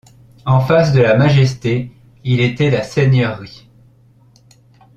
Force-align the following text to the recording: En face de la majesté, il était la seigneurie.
En 0.47 0.61
face 0.61 0.93
de 0.93 0.99
la 1.03 1.15
majesté, 1.15 1.91
il 2.23 2.41
était 2.41 2.71
la 2.71 2.81
seigneurie. 2.81 3.69